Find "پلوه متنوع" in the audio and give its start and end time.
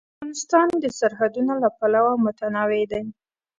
1.77-2.83